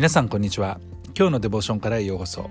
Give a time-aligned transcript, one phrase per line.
[0.00, 0.80] 皆さんこんにちは。
[1.14, 2.48] 今日のデボーションからようこそ。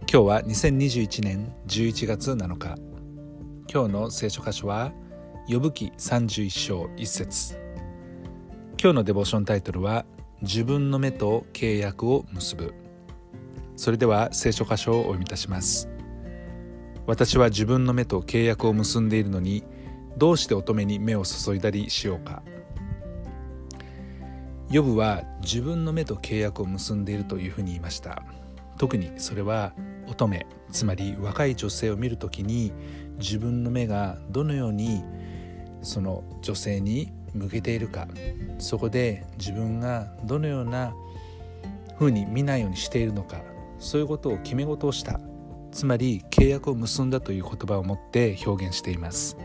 [0.00, 2.76] 今日は2021年11月7日。
[3.72, 4.92] 今日の聖書箇所は
[5.48, 7.58] 呼ぶ記31章1節。
[8.78, 10.04] 今日のデボーションタイトルは
[10.42, 12.74] 自分の目と契約を結ぶ。
[13.76, 15.88] それでは聖書箇所をお読みいたします。
[17.06, 19.64] 私は自分の目と契約を結んでいるのに
[20.18, 22.42] どうして乙女に目を注いだりしようか。
[24.70, 28.22] ヨブは自分の目と契約を結んでいるというふうに言いました。
[28.76, 29.72] 特にそれは
[30.06, 32.72] 乙女つまり若い女性を見るときに
[33.18, 35.02] 自分の目がどのように
[35.82, 38.06] その女性に向けているか。
[38.58, 40.94] そこで自分がどのような
[41.98, 43.40] ふうに見ないようにしているのか。
[43.78, 45.18] そういうことを決め事をした。
[45.72, 49.38] つまり契約を結んだという言葉を持って表現しています。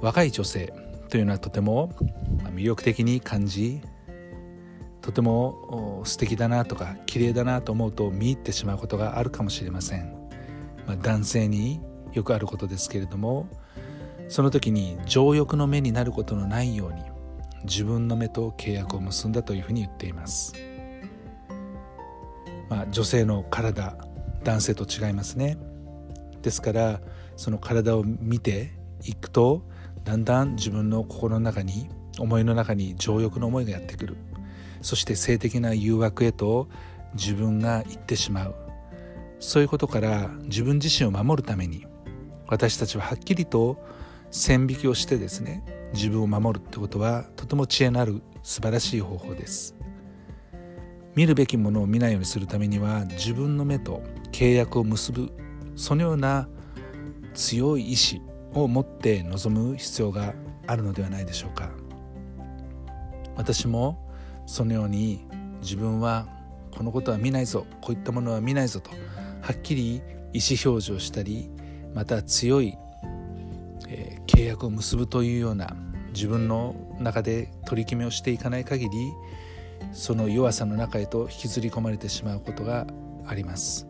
[0.00, 0.72] 若い女性
[1.12, 1.90] というのはとても
[2.54, 3.82] 魅力的に感じ
[5.02, 10.10] とても素敵だなとか綺麗だなと思うと見入ってしまうことがあるかもしれません、
[10.86, 11.82] まあ、男性に
[12.14, 13.46] よくあることですけれども
[14.28, 17.02] その時に情欲の目になることのないように
[17.64, 20.54] 自分の目と契約を結んだというふうに言っています、
[22.70, 23.98] まあ、女性の体
[24.44, 25.58] 男性と違いますね。
[26.40, 27.00] ですから
[27.36, 28.72] その体を見て
[29.04, 29.70] いくと
[30.04, 34.16] だんだん自分の心の中に思いの中に情欲の思いがやってくる。
[34.80, 36.68] そして性的な誘惑へと
[37.14, 38.54] 自分が行ってしまう。
[39.38, 41.84] そういうことから自分自身を守るために
[42.46, 43.76] 私たちははっきりと
[44.30, 45.64] 線引きをしてですね
[45.94, 49.74] 自分を守るってことはとても知恵のある素晴らしい方法です。
[51.14, 55.30] 見るべきものを見ないようにするためには自分の目と契約を結ぶ
[55.76, 56.48] そのような
[57.34, 58.22] 強い意志
[58.54, 60.34] を持って臨む必要が
[60.66, 61.70] あるのではないでしょうか。
[63.36, 63.98] 私も
[64.46, 65.24] そのように
[65.62, 66.26] 自分は
[66.76, 68.90] このことは見ないぞこういったものは見ないぞと
[69.40, 70.02] はっきり
[70.32, 71.50] 意思表示をしたり
[71.94, 72.76] また強い、
[73.88, 75.76] えー、契約を結ぶというような
[76.12, 78.90] 自分の中で取り決めをしていかない限り
[79.92, 82.86] その弱さの中へと引きずり込まれてしまうことが
[83.26, 83.86] あります。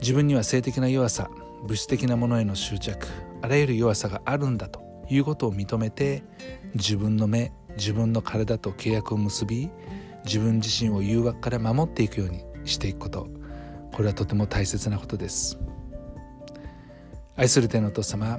[0.00, 1.30] 自分には性的な弱さ
[1.62, 3.06] 物質的なものへの執着
[3.42, 6.22] あらゆる弱さがあるんだということを認めて
[6.74, 9.70] 自分の目自分の体と契約を結び
[10.24, 13.26] 自分自身を誘惑から守っていくようにしていくこと。
[13.92, 15.58] これはとても大切なことです。
[17.36, 18.38] 愛する天のお父様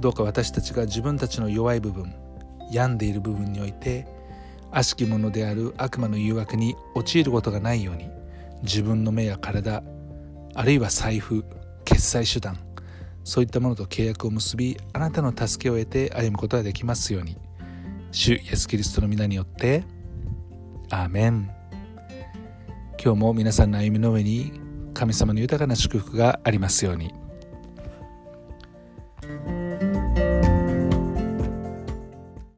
[0.00, 2.14] どうか私たちが自分たちの弱い部分
[2.70, 4.06] 病んでいる部分において
[4.70, 8.10] 悪しきものである悪魔の誘惑に陥ることがないように
[8.62, 9.82] 自分の目や体
[10.54, 11.44] あるいは財布
[11.88, 12.58] 決済手段。
[13.24, 17.38] そういったものと契約を結びあなたの助けを得て歩むことができますように。
[18.12, 19.84] 主イエス・キリストの皆によって
[20.90, 21.50] アーメン。
[23.02, 24.60] 今日も皆さんの歩みの上に
[24.92, 27.14] 神様の豊かな祝福がありますように。